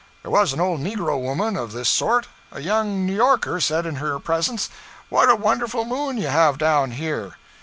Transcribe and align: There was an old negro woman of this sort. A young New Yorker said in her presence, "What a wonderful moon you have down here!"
There 0.23 0.31
was 0.31 0.51
an 0.51 0.59
old 0.59 0.79
negro 0.81 1.21
woman 1.21 1.55
of 1.55 1.73
this 1.73 1.87
sort. 1.87 2.27
A 2.51 2.59
young 2.59 3.05
New 3.05 3.13
Yorker 3.13 3.59
said 3.59 3.85
in 3.85 3.97
her 3.97 4.17
presence, 4.17 4.67
"What 5.09 5.29
a 5.29 5.35
wonderful 5.35 5.85
moon 5.85 6.17
you 6.17 6.29
have 6.29 6.57
down 6.57 6.89
here!" 6.89 7.35